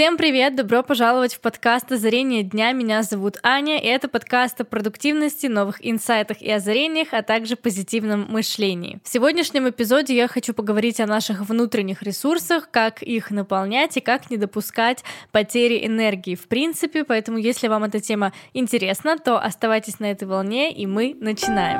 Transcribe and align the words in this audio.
Всем 0.00 0.16
привет! 0.16 0.56
Добро 0.56 0.82
пожаловать 0.82 1.34
в 1.34 1.40
подкаст 1.40 1.92
«Озарение 1.92 2.42
дня». 2.42 2.72
Меня 2.72 3.02
зовут 3.02 3.36
Аня, 3.42 3.78
и 3.78 3.86
это 3.86 4.08
подкаст 4.08 4.58
о 4.62 4.64
продуктивности, 4.64 5.46
новых 5.46 5.86
инсайтах 5.86 6.40
и 6.40 6.50
озарениях, 6.50 7.08
а 7.12 7.20
также 7.20 7.54
позитивном 7.54 8.24
мышлении. 8.30 8.98
В 9.04 9.10
сегодняшнем 9.10 9.68
эпизоде 9.68 10.16
я 10.16 10.26
хочу 10.26 10.54
поговорить 10.54 11.00
о 11.00 11.06
наших 11.06 11.42
внутренних 11.42 12.02
ресурсах, 12.02 12.70
как 12.70 13.02
их 13.02 13.30
наполнять 13.30 13.98
и 13.98 14.00
как 14.00 14.30
не 14.30 14.38
допускать 14.38 15.04
потери 15.32 15.86
энергии 15.86 16.34
в 16.34 16.48
принципе. 16.48 17.04
Поэтому, 17.04 17.36
если 17.36 17.68
вам 17.68 17.84
эта 17.84 18.00
тема 18.00 18.32
интересна, 18.54 19.18
то 19.18 19.38
оставайтесь 19.38 20.00
на 20.00 20.10
этой 20.10 20.26
волне, 20.26 20.72
и 20.72 20.86
мы 20.86 21.14
начинаем. 21.20 21.78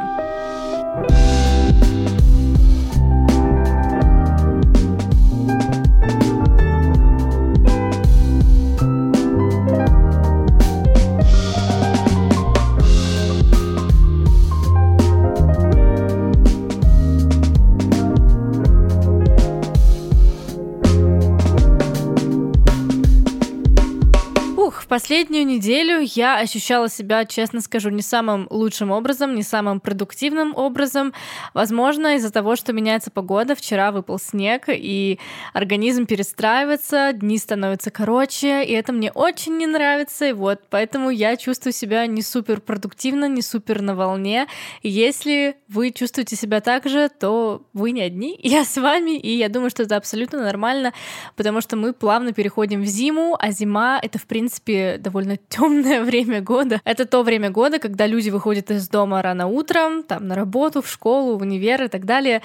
по 24.90 24.98
последнюю 25.10 25.44
неделю 25.44 25.98
я 26.14 26.38
ощущала 26.38 26.88
себя, 26.88 27.24
честно 27.24 27.60
скажу, 27.60 27.90
не 27.90 28.00
самым 28.00 28.46
лучшим 28.48 28.92
образом, 28.92 29.34
не 29.34 29.42
самым 29.42 29.80
продуктивным 29.80 30.54
образом. 30.54 31.12
Возможно, 31.52 32.14
из-за 32.14 32.30
того, 32.30 32.54
что 32.54 32.72
меняется 32.72 33.10
погода. 33.10 33.56
Вчера 33.56 33.90
выпал 33.90 34.20
снег, 34.20 34.66
и 34.68 35.18
организм 35.52 36.06
перестраивается, 36.06 37.10
дни 37.12 37.38
становятся 37.38 37.90
короче, 37.90 38.62
и 38.62 38.70
это 38.70 38.92
мне 38.92 39.10
очень 39.10 39.56
не 39.56 39.66
нравится. 39.66 40.26
И 40.26 40.32
вот, 40.32 40.60
поэтому 40.70 41.10
я 41.10 41.36
чувствую 41.36 41.72
себя 41.72 42.06
не 42.06 42.22
супер 42.22 42.60
продуктивно, 42.60 43.26
не 43.26 43.42
супер 43.42 43.82
на 43.82 43.96
волне. 43.96 44.46
Если 44.84 45.56
вы 45.66 45.90
чувствуете 45.90 46.36
себя 46.36 46.60
так 46.60 46.88
же, 46.88 47.08
то 47.08 47.66
вы 47.72 47.90
не 47.90 48.02
одни. 48.02 48.38
Я 48.44 48.64
с 48.64 48.76
вами, 48.76 49.18
и 49.18 49.36
я 49.38 49.48
думаю, 49.48 49.70
что 49.70 49.82
это 49.82 49.96
абсолютно 49.96 50.38
нормально, 50.38 50.92
потому 51.34 51.60
что 51.60 51.76
мы 51.76 51.92
плавно 51.92 52.32
переходим 52.32 52.82
в 52.82 52.86
зиму, 52.86 53.36
а 53.40 53.50
зима— 53.50 53.98
это, 54.02 54.20
в 54.20 54.26
принципе, 54.26 54.99
довольно 55.02 55.36
темное 55.36 56.02
время 56.04 56.40
года. 56.40 56.80
Это 56.84 57.04
то 57.04 57.22
время 57.22 57.50
года, 57.50 57.78
когда 57.78 58.06
люди 58.06 58.30
выходят 58.30 58.70
из 58.70 58.88
дома 58.88 59.22
рано 59.22 59.46
утром, 59.46 60.02
там 60.02 60.28
на 60.28 60.34
работу, 60.34 60.82
в 60.82 60.88
школу, 60.88 61.36
в 61.36 61.42
универ 61.42 61.84
и 61.84 61.88
так 61.88 62.04
далее, 62.04 62.42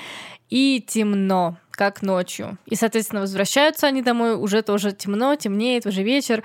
и 0.50 0.84
темно 0.86 1.58
как 1.72 2.02
ночью. 2.02 2.58
И, 2.66 2.76
соответственно, 2.76 3.22
возвращаются 3.22 3.88
они 3.88 4.02
домой, 4.02 4.36
уже 4.36 4.62
тоже 4.62 4.92
темно, 4.92 5.36
темнеет, 5.36 5.86
уже 5.86 6.04
вечер. 6.04 6.44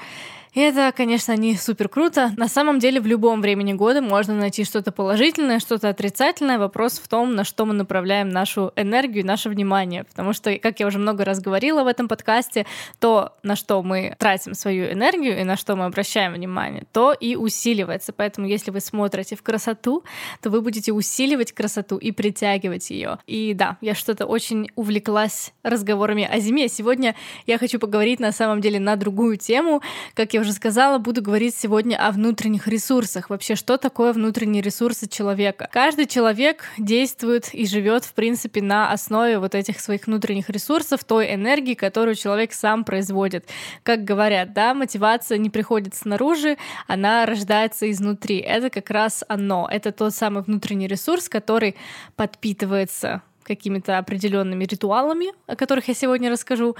Это, 0.54 0.92
конечно, 0.96 1.36
не 1.36 1.54
супер 1.54 1.88
круто. 1.88 2.32
На 2.36 2.48
самом 2.48 2.80
деле 2.80 3.00
в 3.00 3.06
любом 3.06 3.40
времени 3.40 3.72
года 3.72 4.02
можно 4.02 4.34
найти 4.34 4.64
что-то 4.64 4.90
положительное, 4.90 5.60
что-то 5.60 5.88
отрицательное. 5.88 6.58
Вопрос 6.58 6.98
в 6.98 7.06
том, 7.06 7.36
на 7.36 7.44
что 7.44 7.66
мы 7.66 7.72
направляем 7.72 8.28
нашу 8.28 8.72
энергию, 8.74 9.24
наше 9.24 9.48
внимание. 9.48 10.02
Потому 10.02 10.32
что, 10.32 10.58
как 10.58 10.80
я 10.80 10.88
уже 10.88 10.98
много 10.98 11.24
раз 11.24 11.40
говорила 11.40 11.84
в 11.84 11.86
этом 11.86 12.08
подкасте, 12.08 12.66
то, 12.98 13.32
на 13.44 13.54
что 13.54 13.80
мы 13.84 14.16
тратим 14.18 14.54
свою 14.54 14.90
энергию 14.92 15.40
и 15.40 15.44
на 15.44 15.56
что 15.56 15.76
мы 15.76 15.84
обращаем 15.84 16.32
внимание, 16.32 16.84
то 16.92 17.12
и 17.12 17.36
усиливается. 17.36 18.12
Поэтому, 18.12 18.48
если 18.48 18.72
вы 18.72 18.80
смотрите 18.80 19.36
в 19.36 19.42
красоту, 19.42 20.02
то 20.42 20.50
вы 20.50 20.62
будете 20.62 20.92
усиливать 20.92 21.52
красоту 21.52 21.96
и 21.96 22.10
притягивать 22.10 22.90
ее. 22.90 23.18
И 23.28 23.54
да, 23.54 23.76
я 23.80 23.94
что-то 23.94 24.26
очень 24.26 24.68
увлеклась 24.74 25.52
разговорами 25.62 26.28
о 26.28 26.40
зиме. 26.40 26.68
Сегодня 26.68 27.14
я 27.46 27.56
хочу 27.56 27.78
поговорить 27.78 28.18
на 28.18 28.32
самом 28.32 28.60
деле 28.60 28.80
на 28.80 28.96
другую 28.96 29.36
тему. 29.36 29.80
Как 30.14 30.34
я 30.34 30.39
я 30.40 30.42
уже 30.42 30.54
сказала, 30.54 30.96
буду 30.96 31.20
говорить 31.20 31.54
сегодня 31.54 31.96
о 31.96 32.10
внутренних 32.12 32.66
ресурсах. 32.66 33.28
Вообще, 33.28 33.56
что 33.56 33.76
такое 33.76 34.14
внутренние 34.14 34.62
ресурсы 34.62 35.06
человека? 35.06 35.68
Каждый 35.70 36.06
человек 36.06 36.64
действует 36.78 37.52
и 37.52 37.66
живет, 37.66 38.06
в 38.06 38.14
принципе, 38.14 38.62
на 38.62 38.90
основе 38.90 39.38
вот 39.38 39.54
этих 39.54 39.80
своих 39.80 40.06
внутренних 40.06 40.48
ресурсов, 40.48 41.04
той 41.04 41.34
энергии, 41.34 41.74
которую 41.74 42.14
человек 42.14 42.54
сам 42.54 42.84
производит. 42.84 43.50
Как 43.82 44.04
говорят, 44.04 44.54
да, 44.54 44.72
мотивация 44.72 45.36
не 45.36 45.50
приходит 45.50 45.94
снаружи, 45.94 46.56
она 46.86 47.26
рождается 47.26 47.90
изнутри. 47.90 48.38
Это 48.38 48.70
как 48.70 48.88
раз 48.88 49.22
оно. 49.28 49.68
Это 49.70 49.92
тот 49.92 50.14
самый 50.14 50.42
внутренний 50.42 50.86
ресурс, 50.86 51.28
который 51.28 51.76
подпитывается 52.16 53.20
какими-то 53.50 53.98
определенными 53.98 54.64
ритуалами, 54.64 55.32
о 55.48 55.56
которых 55.56 55.88
я 55.88 55.94
сегодня 55.94 56.30
расскажу, 56.30 56.76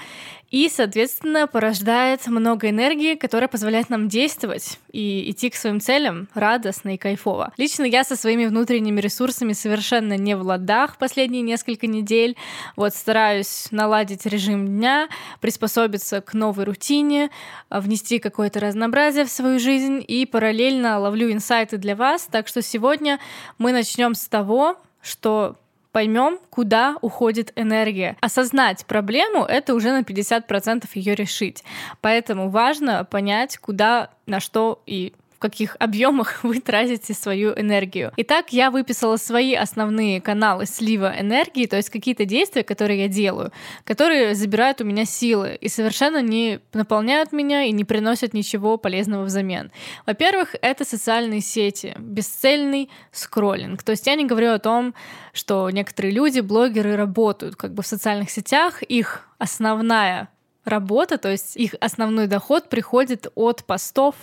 и, 0.53 0.69
соответственно, 0.69 1.49
порождает 1.49 2.29
много 2.29 2.71
энергии, 2.71 3.17
которая 3.17 3.49
позволяет 3.49 3.91
нам 3.91 4.09
действовать 4.09 4.79
и 4.93 5.29
идти 5.33 5.51
к 5.51 5.57
своим 5.57 5.81
целям 5.81 6.29
радостно 6.33 6.95
и 6.95 6.97
кайфово. 6.97 7.53
Лично 7.57 7.83
я 7.83 8.05
со 8.05 8.15
своими 8.15 8.47
внутренними 8.47 9.01
ресурсами 9.01 9.53
совершенно 9.53 10.17
не 10.17 10.37
в 10.37 10.43
ладах 10.43 10.97
последние 10.97 11.43
несколько 11.43 11.89
недель. 11.89 12.37
Вот 12.77 12.95
стараюсь 12.95 13.67
наладить 13.73 14.25
режим 14.27 14.65
дня, 14.69 15.09
приспособиться 15.41 16.21
к 16.21 16.35
новой 16.35 16.67
рутине, 16.67 17.31
внести 17.69 18.21
какое-то 18.21 18.61
разнообразие 18.61 19.25
в 19.25 19.31
свою 19.31 19.59
жизнь 19.59 20.05
и 20.07 20.25
параллельно 20.25 21.01
ловлю 21.01 21.33
инсайты 21.33 21.79
для 21.79 21.97
вас. 21.97 22.29
Так 22.31 22.47
что 22.47 22.63
сегодня 22.63 23.19
мы 23.59 23.73
начнем 23.73 24.15
с 24.15 24.29
того, 24.29 24.77
что 25.03 25.57
поймем, 25.93 26.39
куда 26.51 26.97
уходит 27.01 27.53
энергия. 27.57 28.17
Осознать 28.21 28.87
проблему— 28.87 29.45
это 29.49 29.75
уже 29.75 29.91
на 29.91 30.03
50% 30.03 30.89
ее 30.95 31.15
решить. 31.15 31.65
Поэтому 32.01 32.51
важно 32.51 33.05
понять, 33.05 33.59
куда, 33.59 34.11
на 34.27 34.41
что 34.41 34.83
и 34.87 35.15
каких 35.41 35.77
объемах 35.81 36.39
вы 36.45 36.61
тратите 36.61 37.15
свою 37.15 37.53
энергию. 37.59 38.13
Итак, 38.17 38.53
я 38.53 38.71
выписала 38.71 39.17
свои 39.17 39.55
основные 39.55 40.21
каналы 40.21 40.67
слива 40.67 41.13
энергии, 41.19 41.67
то 41.67 41.77
есть 41.77 41.91
какие-то 41.91 42.25
действия, 42.25 42.63
которые 42.63 43.01
я 43.01 43.09
делаю, 43.09 43.51
которые 43.85 44.35
забирают 44.37 44.81
у 44.81 44.85
меня 44.85 45.05
силы 45.05 45.59
и 45.61 45.69
совершенно 45.69 46.23
не 46.23 46.61
наполняют 46.73 47.33
меня 47.33 47.65
и 47.65 47.73
не 47.73 47.85
приносят 47.85 48.35
ничего 48.35 48.77
полезного 48.77 49.25
взамен. 49.25 49.73
Во-первых, 50.07 50.55
это 50.61 50.85
социальные 50.85 51.41
сети, 51.41 51.95
бесцельный 51.99 52.91
скроллинг. 53.11 53.83
То 53.83 53.93
есть 53.93 54.07
я 54.07 54.15
не 54.15 54.27
говорю 54.27 54.53
о 54.53 54.59
том, 54.59 54.95
что 55.33 55.71
некоторые 55.71 56.13
люди, 56.13 56.41
блогеры 56.41 56.97
работают 56.97 57.57
как 57.57 57.73
бы 57.73 57.83
в 57.83 57.87
социальных 57.87 58.31
сетях, 58.31 58.83
их 58.83 59.29
основная 59.39 60.29
работа, 60.71 61.19
то 61.19 61.31
есть 61.31 61.57
их 61.57 61.75
основной 61.81 62.27
доход 62.27 62.69
приходит 62.69 63.27
от 63.35 63.65
постов, 63.65 64.15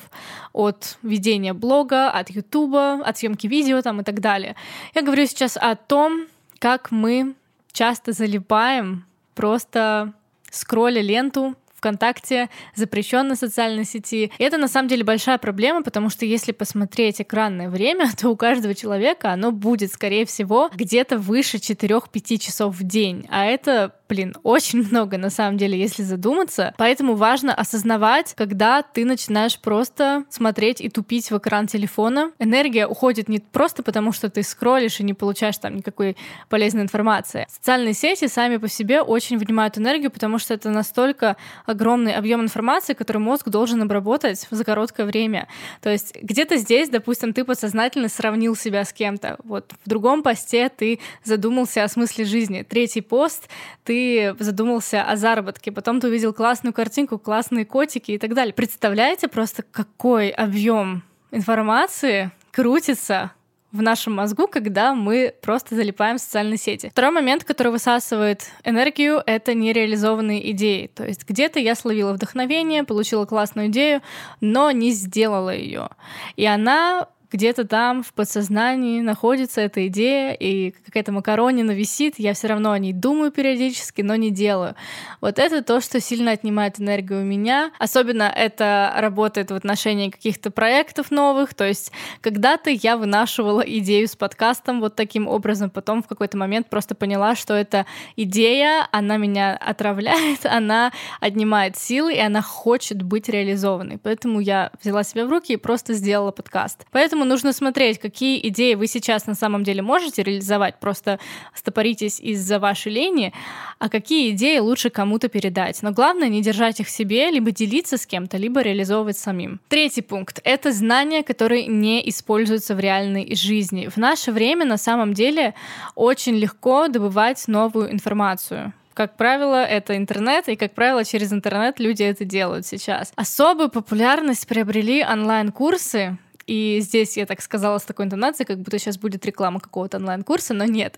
от 0.53 0.97
ведения 1.03 1.53
блога, 1.53 2.09
от 2.09 2.29
ютуба, 2.29 3.01
от 3.05 3.17
съемки 3.17 3.47
видео 3.47 3.81
там 3.81 4.01
и 4.01 4.03
так 4.03 4.19
далее. 4.19 4.55
Я 4.95 5.03
говорю 5.03 5.25
сейчас 5.27 5.57
о 5.57 5.75
том, 5.75 6.27
как 6.59 6.91
мы 6.91 7.35
часто 7.71 8.11
залипаем 8.11 9.05
просто 9.35 10.13
скролля 10.49 11.01
ленту 11.01 11.55
ВКонтакте, 11.77 12.49
запрещенной 12.75 13.35
социальной 13.35 13.85
сети. 13.85 14.31
И 14.37 14.43
это 14.43 14.57
на 14.57 14.67
самом 14.67 14.89
деле 14.89 15.03
большая 15.03 15.37
проблема, 15.37 15.83
потому 15.83 16.09
что 16.09 16.25
если 16.25 16.51
посмотреть 16.51 17.21
экранное 17.21 17.69
время, 17.69 18.09
то 18.17 18.29
у 18.29 18.35
каждого 18.35 18.75
человека 18.75 19.31
оно 19.31 19.51
будет, 19.51 19.91
скорее 19.91 20.25
всего, 20.25 20.69
где-то 20.73 21.17
выше 21.17 21.57
4-5 21.57 22.37
часов 22.37 22.75
в 22.75 22.83
день. 22.83 23.25
А 23.29 23.45
это 23.45 23.93
блин, 24.09 24.35
очень 24.43 24.87
много 24.87 25.17
на 25.17 25.29
самом 25.29 25.57
деле, 25.57 25.77
если 25.77 26.03
задуматься. 26.03 26.73
Поэтому 26.77 27.15
важно 27.15 27.53
осознавать, 27.53 28.33
когда 28.35 28.81
ты 28.81 29.05
начинаешь 29.05 29.59
просто 29.59 30.25
смотреть 30.29 30.81
и 30.81 30.89
тупить 30.89 31.31
в 31.31 31.37
экран 31.37 31.67
телефона. 31.67 32.31
Энергия 32.39 32.87
уходит 32.87 33.29
не 33.29 33.39
просто 33.39 33.83
потому, 33.83 34.11
что 34.11 34.29
ты 34.29 34.43
скроллишь 34.43 34.99
и 34.99 35.03
не 35.03 35.13
получаешь 35.13 35.57
там 35.57 35.77
никакой 35.77 36.17
полезной 36.49 36.83
информации. 36.83 37.45
Социальные 37.49 37.93
сети 37.93 38.27
сами 38.27 38.57
по 38.57 38.67
себе 38.67 39.01
очень 39.01 39.37
вынимают 39.37 39.77
энергию, 39.77 40.11
потому 40.11 40.39
что 40.39 40.53
это 40.53 40.69
настолько 40.69 41.37
огромный 41.67 42.13
объем 42.13 42.41
информации, 42.41 42.93
который 42.93 43.17
мозг 43.17 43.49
должен 43.49 43.81
обработать 43.81 44.47
за 44.49 44.63
короткое 44.63 45.05
время. 45.05 45.47
То 45.81 45.89
есть 45.89 46.15
где-то 46.21 46.57
здесь, 46.57 46.89
допустим, 46.89 47.33
ты 47.33 47.43
подсознательно 47.43 48.09
сравнил 48.09 48.55
себя 48.55 48.83
с 48.83 48.93
кем-то. 48.93 49.37
Вот 49.43 49.73
в 49.85 49.89
другом 49.89 50.23
посте 50.23 50.69
ты 50.69 50.99
задумался 51.23 51.83
о 51.83 51.87
смысле 51.87 52.25
жизни. 52.25 52.63
Третий 52.63 53.01
пост 53.01 53.49
ты 53.83 54.35
задумался 54.39 55.03
о 55.03 55.15
заработке, 55.15 55.71
потом 55.71 55.99
ты 55.99 56.07
увидел 56.07 56.33
классную 56.33 56.73
картинку, 56.73 57.19
классные 57.19 57.65
котики 57.65 58.11
и 58.11 58.17
так 58.17 58.33
далее. 58.33 58.53
Представляете 58.53 59.27
просто, 59.27 59.63
какой 59.63 60.29
объем 60.29 61.03
информации 61.31 62.31
крутится 62.51 63.31
в 63.71 63.81
нашем 63.81 64.15
мозгу, 64.15 64.47
когда 64.47 64.93
мы 64.93 65.33
просто 65.41 65.75
залипаем 65.75 66.17
в 66.17 66.21
социальные 66.21 66.57
сети. 66.57 66.89
Второй 66.89 67.11
момент, 67.11 67.43
который 67.43 67.71
высасывает 67.71 68.43
энергию, 68.63 69.21
это 69.25 69.53
нереализованные 69.53 70.51
идеи. 70.51 70.87
То 70.87 71.05
есть 71.05 71.27
где-то 71.27 71.59
я 71.59 71.75
словила 71.75 72.13
вдохновение, 72.13 72.83
получила 72.83 73.25
классную 73.25 73.67
идею, 73.67 74.01
но 74.39 74.71
не 74.71 74.91
сделала 74.91 75.53
ее. 75.53 75.89
И 76.37 76.45
она 76.45 77.07
где-то 77.31 77.67
там 77.67 78.03
в 78.03 78.13
подсознании 78.13 79.01
находится 79.01 79.61
эта 79.61 79.87
идея, 79.87 80.33
и 80.33 80.71
какая-то 80.71 81.11
макаронина 81.11 81.71
висит, 81.71 82.15
я 82.17 82.33
все 82.33 82.47
равно 82.47 82.71
о 82.71 82.79
ней 82.79 82.93
думаю 82.93 83.31
периодически, 83.31 84.01
но 84.01 84.15
не 84.15 84.31
делаю. 84.31 84.75
Вот 85.21 85.39
это 85.39 85.61
то, 85.61 85.81
что 85.81 85.99
сильно 85.99 86.31
отнимает 86.31 86.79
энергию 86.79 87.21
у 87.21 87.23
меня. 87.23 87.71
Особенно 87.79 88.23
это 88.23 88.93
работает 88.97 89.51
в 89.51 89.55
отношении 89.55 90.09
каких-то 90.09 90.51
проектов 90.51 91.11
новых. 91.11 91.53
То 91.53 91.65
есть 91.65 91.91
когда-то 92.21 92.69
я 92.69 92.97
вынашивала 92.97 93.61
идею 93.61 94.07
с 94.07 94.15
подкастом 94.15 94.79
вот 94.79 94.95
таким 94.95 95.27
образом, 95.27 95.69
потом 95.69 96.03
в 96.03 96.07
какой-то 96.07 96.37
момент 96.37 96.69
просто 96.69 96.95
поняла, 96.95 97.35
что 97.35 97.53
эта 97.53 97.85
идея, 98.15 98.87
она 98.91 99.17
меня 99.17 99.57
отравляет, 99.57 100.45
она 100.45 100.91
отнимает 101.19 101.77
силы, 101.77 102.13
и 102.13 102.19
она 102.19 102.41
хочет 102.41 103.01
быть 103.01 103.27
реализованной. 103.27 103.97
Поэтому 103.97 104.39
я 104.39 104.71
взяла 104.81 105.03
себя 105.03 105.25
в 105.25 105.29
руки 105.29 105.53
и 105.53 105.57
просто 105.57 105.93
сделала 105.93 106.31
подкаст. 106.31 106.85
Поэтому 106.91 107.16
нужно 107.25 107.53
смотреть, 107.53 107.99
какие 107.99 108.47
идеи 108.47 108.75
вы 108.75 108.87
сейчас 108.87 109.27
на 109.27 109.35
самом 109.35 109.63
деле 109.63 109.81
можете 109.81 110.23
реализовать, 110.23 110.79
просто 110.79 111.19
стопоритесь 111.53 112.19
из-за 112.19 112.59
вашей 112.59 112.91
лени, 112.91 113.33
а 113.79 113.89
какие 113.89 114.31
идеи 114.31 114.59
лучше 114.59 114.89
кому-то 114.89 115.27
передать. 115.27 115.81
Но 115.81 115.91
главное 115.91 116.27
не 116.27 116.41
держать 116.41 116.79
их 116.79 116.89
себе, 116.89 117.29
либо 117.29 117.51
делиться 117.51 117.97
с 117.97 118.05
кем-то, 118.05 118.37
либо 118.37 118.61
реализовывать 118.61 119.17
самим. 119.17 119.59
Третий 119.67 120.01
пункт— 120.01 120.39
это 120.43 120.71
знания, 120.71 121.23
которые 121.23 121.67
не 121.67 122.07
используются 122.09 122.75
в 122.75 122.79
реальной 122.79 123.35
жизни. 123.35 123.87
В 123.87 123.97
наше 123.97 124.31
время 124.31 124.65
на 124.65 124.77
самом 124.77 125.13
деле 125.13 125.53
очень 125.95 126.35
легко 126.35 126.87
добывать 126.87 127.47
новую 127.47 127.91
информацию. 127.91 128.73
Как 128.97 129.15
правило, 129.15 129.63
это 129.63 129.95
интернет, 129.95 130.49
и, 130.49 130.55
как 130.55 130.73
правило, 130.73 131.05
через 131.05 131.31
интернет 131.31 131.79
люди 131.79 132.01
это 132.01 132.25
делают 132.25 132.65
сейчас. 132.65 133.13
Особую 133.15 133.69
популярность 133.69 134.47
приобрели 134.47 135.05
онлайн-курсы, 135.05 136.17
и 136.47 136.79
здесь 136.81 137.17
я 137.17 137.25
так 137.25 137.41
сказала 137.41 137.77
с 137.77 137.83
такой 137.83 138.05
интонацией, 138.05 138.47
как 138.47 138.57
будто 138.59 138.79
сейчас 138.79 138.97
будет 138.97 139.25
реклама 139.25 139.59
какого-то 139.59 139.97
онлайн-курса, 139.97 140.53
но 140.53 140.63
нет. 140.63 140.95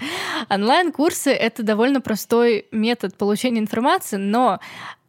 Онлайн-курсы— 0.49 1.31
это 1.31 1.63
довольно 1.63 2.01
простой 2.01 2.67
метод 2.71 3.15
получения 3.15 3.59
информации, 3.59 4.17
но 4.17 4.59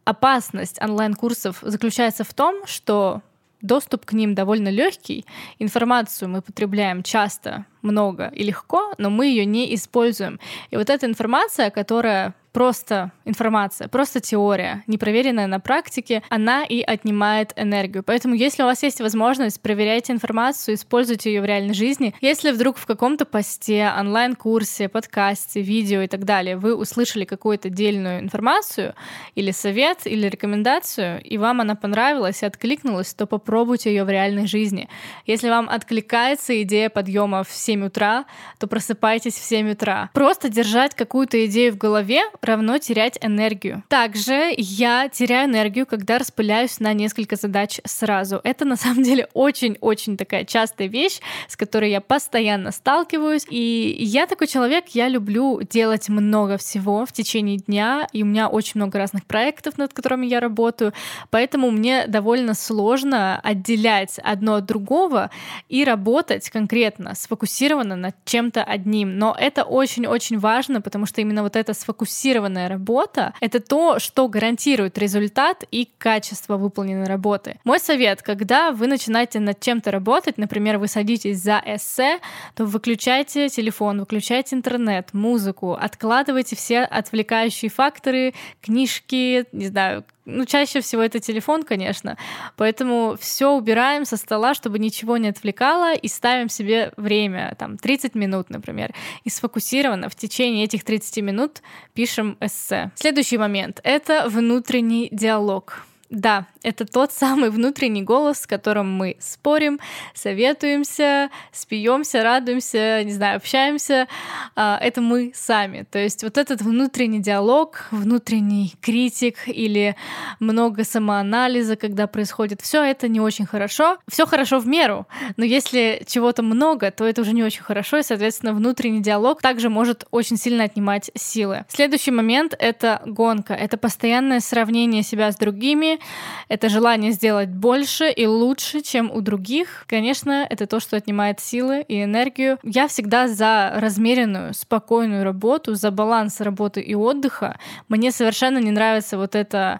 опасность 0.03 0.81
онлайн-курсов 0.81 1.59
заключается 1.61 2.23
в 2.23 2.33
том, 2.33 2.65
что 2.65 3.21
доступ 3.61 4.05
к 4.05 4.13
ним 4.13 4.33
довольно 4.33 4.69
легкий, 4.69 5.25
информацию 5.59 6.29
мы 6.29 6.41
потребляем 6.41 7.03
часто, 7.03 7.65
много 7.83 8.27
и 8.29 8.43
легко, 8.43 8.93
но 8.97 9.09
мы 9.09 9.27
ее 9.27 9.45
не 9.45 9.73
используем. 9.75 10.39
И 10.71 10.77
вот 10.77 10.89
эта 10.89 11.05
информация, 11.05 11.69
которая 11.69 12.33
просто 12.51 13.11
информация, 13.25 13.87
просто 13.87 14.19
теория, 14.19 14.83
не 14.87 14.97
проверенная 14.97 15.47
на 15.47 15.59
практике, 15.59 16.23
она 16.29 16.63
и 16.63 16.81
отнимает 16.81 17.53
энергию. 17.55 18.03
Поэтому, 18.03 18.35
если 18.35 18.63
у 18.63 18.65
вас 18.65 18.83
есть 18.83 18.99
возможность, 19.01 19.61
проверяйте 19.61 20.13
информацию, 20.13 20.75
используйте 20.75 21.33
ее 21.33 21.41
в 21.41 21.45
реальной 21.45 21.73
жизни. 21.73 22.13
Если 22.21 22.51
вдруг 22.51 22.77
в 22.77 22.85
каком-то 22.85 23.25
посте, 23.25 23.91
онлайн-курсе, 23.97 24.89
подкасте, 24.89 25.61
видео 25.61 26.01
и 26.01 26.07
так 26.07 26.25
далее 26.25 26.57
вы 26.57 26.75
услышали 26.75 27.25
какую-то 27.25 27.69
отдельную 27.69 28.19
информацию 28.19 28.95
или 29.35 29.51
совет, 29.51 30.05
или 30.05 30.27
рекомендацию, 30.27 31.21
и 31.23 31.37
вам 31.37 31.61
она 31.61 31.75
понравилась 31.75 32.43
и 32.43 32.45
откликнулась, 32.45 33.13
то 33.13 33.25
попробуйте 33.25 33.89
ее 33.89 34.03
в 34.03 34.09
реальной 34.09 34.47
жизни. 34.47 34.89
Если 35.25 35.49
вам 35.49 35.69
откликается 35.69 36.61
идея 36.63 36.89
подъема 36.89 37.43
в 37.43 37.51
7 37.51 37.85
утра, 37.85 38.25
то 38.59 38.67
просыпайтесь 38.67 39.35
в 39.35 39.43
7 39.43 39.71
утра. 39.71 40.09
Просто 40.13 40.49
держать 40.49 40.95
какую-то 40.95 41.45
идею 41.45 41.73
в 41.73 41.77
голове 41.77 42.23
равно 42.41 42.77
терять 42.79 43.17
энергию. 43.21 43.83
Также 43.87 44.53
я 44.57 45.09
теряю 45.09 45.49
энергию, 45.49 45.85
когда 45.85 46.17
распыляюсь 46.17 46.79
на 46.79 46.93
несколько 46.93 47.35
задач 47.35 47.79
сразу. 47.85 48.41
Это 48.43 48.65
на 48.65 48.75
самом 48.75 49.03
деле 49.03 49.27
очень-очень 49.33 50.17
такая 50.17 50.43
частая 50.45 50.87
вещь, 50.87 51.19
с 51.47 51.55
которой 51.55 51.91
я 51.91 52.01
постоянно 52.01 52.71
сталкиваюсь. 52.71 53.45
И 53.49 53.95
я 53.99 54.25
такой 54.25 54.47
человек, 54.47 54.85
я 54.89 55.07
люблю 55.07 55.61
делать 55.61 56.09
много 56.09 56.57
всего 56.57 57.05
в 57.05 57.11
течение 57.11 57.57
дня, 57.57 58.07
и 58.11 58.23
у 58.23 58.25
меня 58.25 58.47
очень 58.47 58.73
много 58.75 58.97
разных 58.97 59.25
проектов, 59.25 59.77
над 59.77 59.93
которыми 59.93 60.25
я 60.25 60.39
работаю, 60.39 60.93
поэтому 61.29 61.69
мне 61.69 62.07
довольно 62.07 62.53
сложно 62.53 63.39
отделять 63.39 64.17
одно 64.19 64.55
от 64.55 64.65
другого 64.65 65.29
и 65.69 65.83
работать 65.83 66.49
конкретно, 66.49 67.13
сфокусированно 67.15 67.95
над 67.95 68.15
чем-то 68.25 68.63
одним. 68.63 69.17
Но 69.17 69.35
это 69.37 69.63
очень-очень 69.63 70.39
важно, 70.39 70.81
потому 70.81 71.05
что 71.05 71.21
именно 71.21 71.43
вот 71.43 71.55
это 71.55 71.73
сфокусирование 71.73 72.30
сфокусированная 72.31 72.69
работа— 72.69 73.33
это 73.41 73.59
то, 73.59 73.99
что 73.99 74.27
гарантирует 74.27 74.97
результат 74.97 75.63
и 75.71 75.87
качество 75.97 76.57
выполненной 76.57 77.07
работы. 77.07 77.59
Мой 77.63 77.79
совет, 77.79 78.21
когда 78.21 78.71
вы 78.71 78.87
начинаете 78.87 79.39
над 79.39 79.59
чем-то 79.59 79.91
работать, 79.91 80.37
например, 80.37 80.77
вы 80.77 80.87
садитесь 80.87 81.41
за 81.41 81.61
эссе, 81.65 82.19
то 82.55 82.65
выключайте 82.65 83.49
телефон, 83.49 83.99
выключайте 83.99 84.55
интернет, 84.55 85.13
музыку, 85.13 85.73
откладывайте 85.73 86.55
все 86.55 86.81
отвлекающие 86.83 87.69
факторы, 87.69 88.33
книжки, 88.61 89.45
не 89.51 89.67
знаю, 89.67 90.03
ну, 90.31 90.45
чаще 90.45 90.81
всего 90.81 91.01
это 91.01 91.19
телефон, 91.19 91.63
конечно. 91.63 92.17
Поэтому 92.57 93.17
все 93.19 93.51
убираем 93.51 94.05
со 94.05 94.17
стола, 94.17 94.53
чтобы 94.53 94.79
ничего 94.79 95.17
не 95.17 95.29
отвлекало, 95.29 95.93
и 95.93 96.07
ставим 96.07 96.49
себе 96.49 96.91
время, 96.97 97.55
там, 97.57 97.77
30 97.77 98.15
минут, 98.15 98.49
например. 98.49 98.93
И 99.23 99.29
сфокусированно 99.29 100.09
в 100.09 100.15
течение 100.15 100.65
этих 100.65 100.83
30 100.83 101.23
минут 101.23 101.61
пишем 101.93 102.37
эссе. 102.39 102.91
Следующий 102.95 103.37
момент— 103.37 103.79
это 103.83 104.27
внутренний 104.29 105.09
диалог. 105.11 105.85
Да, 106.11 106.45
это 106.61 106.85
тот 106.85 107.13
самый 107.13 107.49
внутренний 107.51 108.03
голос, 108.03 108.41
с 108.41 108.45
которым 108.47 108.91
мы 108.91 109.15
спорим, 109.21 109.79
советуемся, 110.13 111.29
спьемся, 111.53 112.21
радуемся, 112.21 113.01
не 113.05 113.13
знаю, 113.13 113.37
общаемся. 113.37 114.09
А, 114.57 114.77
это 114.81 114.99
мы 114.99 115.31
сами. 115.33 115.85
То 115.89 115.99
есть 115.99 116.21
вот 116.23 116.37
этот 116.37 116.61
внутренний 116.61 117.21
диалог, 117.21 117.87
внутренний 117.91 118.73
критик 118.81 119.47
или 119.47 119.95
много 120.41 120.83
самоанализа, 120.83 121.77
когда 121.77 122.07
происходит, 122.07 122.59
все 122.59 122.83
это 122.83 123.07
не 123.07 123.21
очень 123.21 123.45
хорошо. 123.45 123.97
Все 124.09 124.25
хорошо 124.25 124.59
в 124.59 124.67
меру, 124.67 125.07
но 125.37 125.45
если 125.45 126.03
чего-то 126.05 126.43
много, 126.43 126.91
то 126.91 127.05
это 127.05 127.21
уже 127.21 127.31
не 127.31 127.43
очень 127.43 127.63
хорошо, 127.63 127.99
и, 127.99 128.03
соответственно, 128.03 128.53
внутренний 128.53 129.01
диалог 129.01 129.41
также 129.41 129.69
может 129.69 130.05
очень 130.11 130.35
сильно 130.35 130.65
отнимать 130.65 131.09
силы. 131.15 131.63
Следующий 131.69 132.11
момент— 132.11 132.53
это 132.59 133.01
гонка. 133.05 133.53
Это 133.53 133.77
постоянное 133.77 134.41
сравнение 134.41 135.03
себя 135.03 135.31
с 135.31 135.37
другими, 135.37 136.00
это 136.47 136.69
желание 136.69 137.11
сделать 137.11 137.49
больше 137.49 138.09
и 138.09 138.25
лучше, 138.25 138.81
чем 138.81 139.09
у 139.11 139.21
других. 139.21 139.85
Конечно, 139.87 140.45
это 140.49 140.67
то, 140.67 140.79
что 140.79 140.97
отнимает 140.97 141.39
силы 141.39 141.85
и 141.87 142.03
энергию. 142.03 142.59
Я 142.63 142.87
всегда 142.87 143.27
за 143.27 143.71
размеренную, 143.75 144.53
спокойную 144.53 145.23
работу, 145.23 145.75
за 145.75 145.91
баланс 145.91 146.41
работы 146.41 146.81
и 146.81 146.93
отдыха. 146.93 147.57
Мне 147.87 148.11
совершенно 148.11 148.57
не 148.57 148.71
нравится 148.71 149.17
вот 149.17 149.35
это 149.35 149.79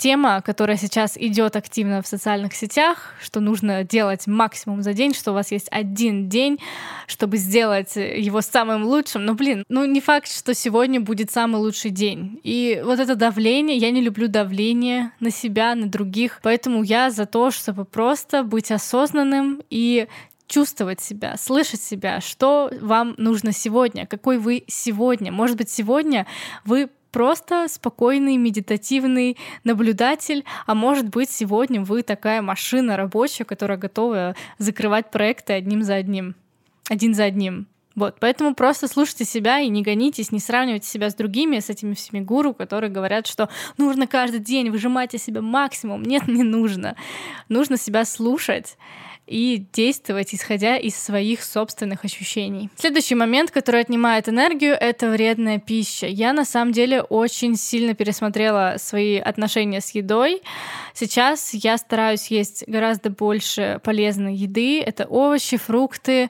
тема, 0.00 0.40
которая 0.40 0.78
сейчас 0.78 1.16
идет 1.18 1.56
активно 1.56 2.00
в 2.00 2.06
социальных 2.06 2.54
сетях, 2.54 3.14
что 3.20 3.40
нужно 3.40 3.84
делать 3.84 4.26
максимум 4.26 4.82
за 4.82 4.94
день, 4.94 5.12
что 5.12 5.32
у 5.32 5.34
вас 5.34 5.52
есть 5.52 5.68
один 5.70 6.30
день, 6.30 6.58
чтобы 7.06 7.36
сделать 7.36 7.96
его 7.96 8.40
самым 8.40 8.84
лучшим. 8.84 9.26
Но, 9.26 9.34
блин, 9.34 9.62
ну 9.68 9.84
не 9.84 10.00
факт, 10.00 10.32
что 10.32 10.54
сегодня 10.54 11.00
будет 11.02 11.30
самый 11.30 11.58
лучший 11.58 11.90
день. 11.90 12.40
И 12.44 12.80
вот 12.82 12.98
это 12.98 13.14
давление, 13.14 13.76
я 13.76 13.90
не 13.90 14.00
люблю 14.00 14.26
давление 14.26 15.12
на 15.20 15.30
себя, 15.30 15.74
на 15.74 15.86
других, 15.86 16.40
поэтому 16.42 16.82
я 16.82 17.10
за 17.10 17.26
то, 17.26 17.50
чтобы 17.50 17.84
просто 17.84 18.42
быть 18.42 18.72
осознанным 18.72 19.60
и 19.68 20.08
чувствовать 20.46 21.00
себя, 21.00 21.36
слышать 21.36 21.82
себя, 21.82 22.22
что 22.22 22.72
вам 22.80 23.14
нужно 23.18 23.52
сегодня, 23.52 24.06
какой 24.06 24.38
вы 24.38 24.64
сегодня. 24.66 25.30
Может 25.30 25.58
быть, 25.58 25.70
сегодня 25.70 26.26
вы 26.64 26.88
просто 27.10 27.66
спокойный, 27.68 28.36
медитативный 28.36 29.36
наблюдатель, 29.64 30.44
а 30.66 30.74
может 30.74 31.08
быть, 31.08 31.30
сегодня 31.30 31.82
вы 31.82 32.02
такая 32.02 32.42
машина 32.42 32.96
рабочая, 32.96 33.44
которая 33.44 33.78
готова 33.78 34.34
закрывать 34.58 35.10
проекты 35.10 35.52
одним 35.52 35.82
за 35.82 35.94
одним, 35.94 36.34
один 36.88 37.14
за 37.14 37.24
одним. 37.24 37.66
Вот, 37.96 38.16
поэтому 38.20 38.54
просто 38.54 38.86
слушайте 38.86 39.24
себя 39.24 39.58
и 39.58 39.68
не 39.68 39.82
гонитесь, 39.82 40.30
не 40.30 40.38
сравнивайте 40.38 40.86
себя 40.86 41.10
с 41.10 41.14
другими, 41.14 41.58
с 41.58 41.68
этими 41.70 41.94
всеми 41.94 42.20
гуру, 42.20 42.54
которые 42.54 42.90
говорят, 42.90 43.26
что 43.26 43.48
нужно 43.78 44.06
каждый 44.06 44.40
день 44.40 44.70
выжимать 44.70 45.14
из 45.14 45.24
себя 45.24 45.42
максимум. 45.42 46.02
Нет, 46.02 46.28
не 46.28 46.44
нужно. 46.44 46.94
Нужно 47.48 47.76
себя 47.76 48.04
слушать 48.04 48.78
и 49.30 49.64
действовать, 49.72 50.34
исходя 50.34 50.76
из 50.76 50.96
своих 50.96 51.44
собственных 51.44 52.04
ощущений. 52.04 52.68
Следующий 52.76 53.14
момент, 53.14 53.52
который 53.52 53.80
отнимает 53.80 54.28
энергию, 54.28 54.74
это 54.74 55.08
вредная 55.08 55.58
пища. 55.58 56.06
Я 56.06 56.32
на 56.32 56.44
самом 56.44 56.72
деле 56.72 57.00
очень 57.00 57.56
сильно 57.56 57.94
пересмотрела 57.94 58.74
свои 58.78 59.18
отношения 59.18 59.80
с 59.80 59.90
едой. 59.90 60.42
Сейчас 60.94 61.54
я 61.54 61.78
стараюсь 61.78 62.26
есть 62.26 62.64
гораздо 62.66 63.10
больше 63.10 63.80
полезной 63.84 64.34
еды. 64.34 64.82
Это 64.82 65.06
овощи, 65.06 65.56
фрукты, 65.56 66.28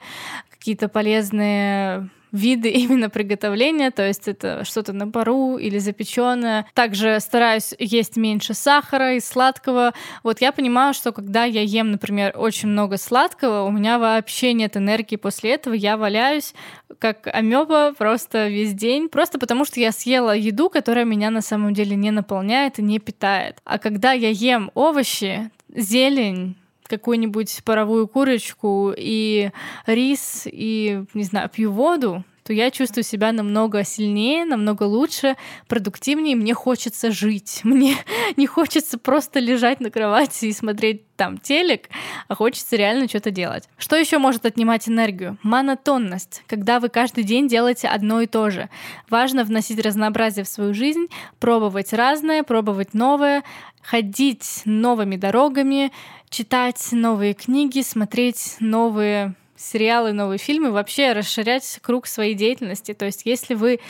какие-то 0.51 0.89
полезные 0.89 2.11
виды 2.33 2.69
именно 2.71 3.11
приготовления, 3.11 3.91
то 3.91 4.07
есть 4.07 4.29
это 4.29 4.65
что-то 4.65 4.93
на 4.93 5.09
пару 5.09 5.57
или 5.57 5.79
запеченное. 5.79 6.67
Также 6.75 7.19
стараюсь 7.21 7.75
есть 7.79 8.17
меньше 8.17 8.55
сахара 8.55 9.15
и 9.15 9.21
сладкого. 9.21 9.93
Вот 10.23 10.41
я 10.41 10.53
понимаю, 10.53 10.95
что 10.95 11.13
когда 11.13 11.45
я 11.45 11.63
ем, 11.63 11.91
например, 11.91 12.35
очень 12.37 12.69
много 12.69 12.97
сладкого, 12.97 13.63
у 13.63 13.71
меня 13.71 13.99
вообще 13.99 14.53
нет 14.53 14.77
энергии 14.77 15.17
после 15.17 15.55
этого, 15.55 15.75
я 15.75 15.97
валяюсь 15.97 16.55
как 16.99 17.29
амеба 17.33 17.95
просто 17.97 18.49
весь 18.49 18.75
день, 18.75 19.09
просто 19.09 19.39
потому 19.39 19.65
что 19.65 19.81
я 19.81 19.93
съела 19.93 20.37
еду, 20.37 20.69
которая 20.69 21.05
меня 21.05 21.31
на 21.31 21.41
самом 21.41 21.73
деле 21.75 21.97
не 21.97 22.11
наполняет 22.11 22.79
и 22.79 22.83
не 22.83 22.99
питает. 22.99 23.59
А 23.65 23.79
когда 23.79 24.13
я 24.13 24.31
ем 24.31 24.71
овощи, 24.75 25.51
зелень, 25.75 26.57
какую-нибудь 26.91 27.63
паровую 27.65 28.09
курочку 28.09 28.93
и 28.97 29.51
рис 29.87 30.43
и, 30.47 31.05
не 31.15 31.25
знаю, 31.25 31.49
пью 31.49 31.73
воду, 31.73 32.25
то 32.51 32.53
я 32.53 32.73
чувствую 32.73 33.05
себя 33.05 33.31
намного 33.31 33.85
сильнее, 33.85 34.45
намного 34.45 34.83
лучше, 34.83 35.37
продуктивнее, 35.69 36.35
мне 36.35 36.53
хочется 36.53 37.13
жить. 37.13 37.61
Мне 37.65 37.97
не 38.37 38.49
хочется 38.49 38.99
просто 38.99 39.39
лежать 39.39 39.79
на 39.79 39.91
кровати 39.91 40.47
и 40.47 40.53
смотреть 40.53 41.15
там 41.15 41.39
телек, 41.39 41.89
а 42.27 42.35
хочется 42.35 42.75
реально 42.75 43.07
что-то 43.07 43.31
делать. 43.31 43.69
Что 43.79 43.95
еще 43.95 44.19
может 44.19 44.47
отнимать 44.47 44.89
энергию? 44.89 45.39
Монотонность, 45.45 46.43
когда 46.49 46.81
вы 46.81 46.89
каждый 46.89 47.23
день 47.23 47.47
делаете 47.47 47.87
одно 47.87 48.21
и 48.21 48.27
то 48.27 48.51
же. 48.51 48.69
Важно 49.09 49.45
вносить 49.45 49.79
разнообразие 49.81 50.45
в 50.45 50.49
свою 50.49 50.75
жизнь, 50.75 51.07
пробовать 51.39 51.93
разное, 51.93 52.43
пробовать 52.43 52.95
новое, 52.95 53.45
ходить 53.83 54.63
новыми 54.65 55.17
дорогами, 55.17 55.93
читать 56.31 56.89
новые 56.93 57.35
книги, 57.35 57.83
смотреть 57.83 58.57
новые 58.61 59.35
сериалы, 59.57 60.13
новые 60.13 60.39
фильмы, 60.39 60.71
вообще 60.71 61.13
расширять 61.13 61.81
круг 61.83 62.07
своей 62.07 62.35
деятельности. 62.35 62.95
То 62.95 63.05
есть 63.05 63.23
если 63.25 63.55
вы 63.55 63.81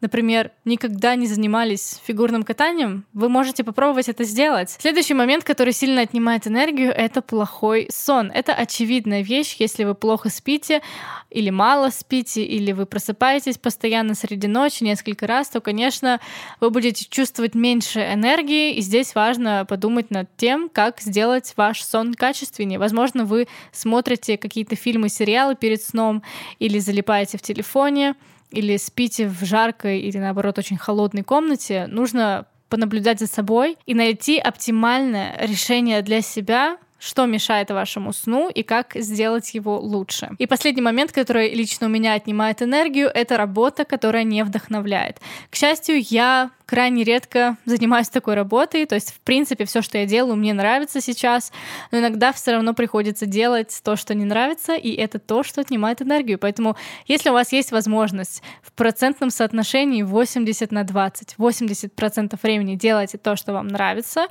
например, 0.00 0.52
никогда 0.64 1.14
не 1.14 1.26
занимались 1.26 2.00
фигурным 2.04 2.42
катанием, 2.42 3.04
вы 3.12 3.28
можете 3.28 3.64
попробовать 3.64 4.08
это 4.08 4.24
сделать. 4.24 4.76
Следующий 4.78 5.14
момент, 5.14 5.44
который 5.44 5.72
сильно 5.72 6.02
отнимает 6.02 6.46
энергию, 6.46 6.92
это 6.92 7.22
плохой 7.22 7.88
сон. 7.92 8.30
Это 8.32 8.54
очевидная 8.54 9.22
вещь, 9.22 9.56
если 9.58 9.84
вы 9.84 9.94
плохо 9.94 10.30
спите 10.30 10.82
или 11.30 11.50
мало 11.50 11.90
спите, 11.90 12.44
или 12.44 12.72
вы 12.72 12.86
просыпаетесь 12.86 13.58
постоянно 13.58 14.14
среди 14.14 14.46
ночи 14.46 14.82
несколько 14.84 15.26
раз, 15.26 15.48
то, 15.48 15.60
конечно, 15.60 16.20
вы 16.60 16.70
будете 16.70 17.04
чувствовать 17.04 17.54
меньше 17.54 18.00
энергии, 18.00 18.74
и 18.74 18.80
здесь 18.80 19.14
важно 19.14 19.66
подумать 19.68 20.10
над 20.10 20.28
тем, 20.36 20.68
как 20.68 21.00
сделать 21.00 21.52
ваш 21.56 21.82
сон 21.82 22.14
качественнее. 22.14 22.78
Возможно, 22.78 23.24
вы 23.24 23.48
смотрите 23.72 24.38
какие-то 24.38 24.76
фильмы, 24.76 25.08
сериалы 25.08 25.54
перед 25.54 25.82
сном 25.82 26.22
или 26.58 26.78
залипаете 26.78 27.36
в 27.36 27.42
телефоне, 27.42 28.14
или 28.50 28.76
спите 28.76 29.28
в 29.28 29.44
жаркой 29.44 30.00
или 30.00 30.18
наоборот 30.18 30.58
очень 30.58 30.76
холодной 30.76 31.22
комнате, 31.22 31.86
нужно 31.88 32.46
понаблюдать 32.68 33.20
за 33.20 33.26
собой 33.26 33.76
и 33.86 33.94
найти 33.94 34.38
оптимальное 34.38 35.36
решение 35.40 36.02
для 36.02 36.20
себя, 36.20 36.78
что 36.98 37.26
мешает 37.26 37.70
вашему 37.70 38.12
сну 38.12 38.48
и 38.48 38.62
как 38.62 38.92
сделать 38.94 39.54
его 39.54 39.78
лучше. 39.78 40.30
И 40.38 40.46
последний 40.46 40.82
момент, 40.82 41.12
который 41.12 41.54
лично 41.54 41.86
у 41.86 41.90
меня 41.90 42.14
отнимает 42.14 42.62
энергию, 42.62 43.10
это 43.12 43.36
работа, 43.36 43.84
которая 43.84 44.24
не 44.24 44.42
вдохновляет. 44.44 45.20
К 45.50 45.56
счастью, 45.56 46.00
я 46.00 46.50
крайне 46.68 47.02
редко 47.02 47.56
занимаюсь 47.64 48.10
такой 48.10 48.34
работой, 48.34 48.84
то 48.84 48.94
есть, 48.94 49.14
в 49.14 49.20
принципе, 49.20 49.64
все, 49.64 49.80
что 49.80 49.96
я 49.96 50.04
делаю, 50.04 50.36
мне 50.36 50.52
нравится 50.52 51.00
сейчас, 51.00 51.50
но 51.90 51.98
иногда 51.98 52.30
все 52.30 52.52
равно 52.52 52.74
приходится 52.74 53.24
делать 53.24 53.80
то, 53.82 53.96
что 53.96 54.14
не 54.14 54.26
нравится, 54.26 54.74
и 54.74 54.92
это 54.92 55.18
то, 55.18 55.42
что 55.42 55.62
отнимает 55.62 56.02
энергию. 56.02 56.38
Поэтому, 56.38 56.76
если 57.06 57.30
у 57.30 57.32
вас 57.32 57.52
есть 57.52 57.72
возможность 57.72 58.42
в 58.62 58.72
процентном 58.72 59.30
соотношении 59.30 60.02
80 60.02 60.70
на 60.70 60.84
20, 60.84 61.36
80% 61.38 62.38
времени 62.42 62.74
делайте 62.74 63.16
то, 63.16 63.34
что 63.34 63.54
вам 63.54 63.68
нравится, 63.68 64.26